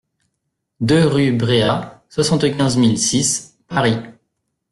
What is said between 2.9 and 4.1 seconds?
six Paris